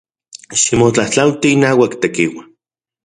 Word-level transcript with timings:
Ximotlajtlauati 0.61 1.47
inauak 1.57 1.93
Tekiua. 2.01 2.43